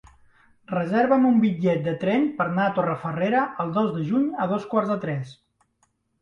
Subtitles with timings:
[0.69, 4.67] Reserva'm un bitllet de tren per anar a Torrefarrera el dos de juny a dos
[4.73, 5.37] quarts de tres.